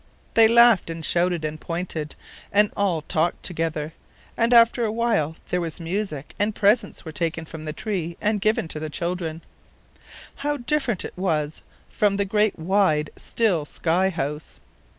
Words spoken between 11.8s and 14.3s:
from the great wide, still sky